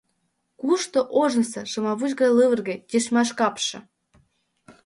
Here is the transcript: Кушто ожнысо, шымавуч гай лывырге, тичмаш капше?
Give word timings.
Кушто 0.59 0.99
ожнысо, 1.21 1.61
шымавуч 1.71 2.11
гай 2.19 2.31
лывырге, 2.37 2.75
тичмаш 2.89 3.29
капше? 3.39 3.77